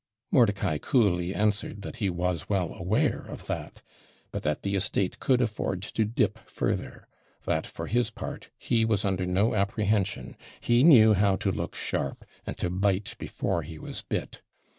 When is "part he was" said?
8.09-9.05